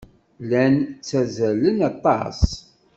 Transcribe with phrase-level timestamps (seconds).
[0.43, 2.41] Llan ttazzalen aṭas.